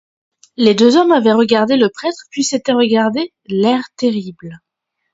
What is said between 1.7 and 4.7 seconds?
le prêtre, puis s'étaient regardés, l'air terrible.